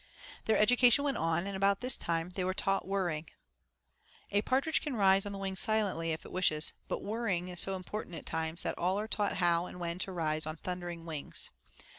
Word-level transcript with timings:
Their 0.45 0.57
education 0.57 1.03
went 1.03 1.17
on, 1.17 1.45
and 1.45 1.55
about 1.55 1.81
this 1.81 1.95
time 1.95 2.31
they 2.31 2.43
were 2.43 2.55
taught 2.55 2.87
'whirring.' 2.87 3.29
A 4.31 4.41
partridge 4.41 4.81
can 4.81 4.95
rise 4.95 5.27
on 5.27 5.31
the 5.31 5.37
wing 5.37 5.55
silently 5.55 6.09
if 6.11 6.25
it 6.25 6.31
wishes, 6.31 6.73
but 6.87 7.03
whirring 7.03 7.49
is 7.49 7.59
so 7.59 7.75
important 7.75 8.15
at 8.15 8.25
times 8.25 8.63
that 8.63 8.79
all 8.79 8.99
are 8.99 9.07
taught 9.07 9.33
how 9.37 9.67
and 9.67 9.79
when 9.79 9.99
to 9.99 10.11
rise 10.11 10.47
on 10.47 10.55
thundering 10.57 11.05
wings. 11.05 11.51